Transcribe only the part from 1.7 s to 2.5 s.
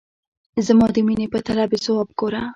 یې ځواب ګوره!